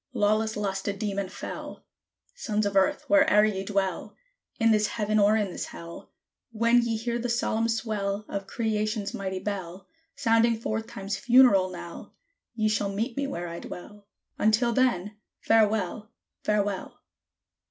Lawless 0.13 0.57
Lust 0.57 0.87
a 0.87 0.93
demon 0.93 1.29
fell! 1.29 1.85
Sons 2.33 2.65
of 2.65 2.75
Earth! 2.75 3.05
where'er 3.07 3.45
ye 3.45 3.63
dwell, 3.63 4.15
In 4.59 4.71
this 4.71 4.87
Heaven, 4.87 5.19
or 5.19 5.37
in 5.37 5.51
this 5.51 5.65
Hell, 5.65 6.09
When 6.51 6.81
ye 6.81 6.97
hear 6.97 7.19
the 7.19 7.29
solemn 7.29 7.69
swell 7.69 8.25
Of 8.27 8.47
Creation's 8.47 9.13
mighty 9.13 9.37
bell 9.37 9.85
Sounding 10.15 10.59
forth 10.59 10.87
Time's 10.87 11.17
funeral 11.17 11.69
knell, 11.69 12.15
Ye 12.55 12.67
shall 12.67 12.89
meet 12.89 13.15
me 13.15 13.27
where 13.27 13.47
I 13.47 13.59
dwell; 13.59 14.07
Until 14.39 14.73
then 14.73 15.17
FAREWELL! 15.41 16.09
FAREWELL! 16.45 16.99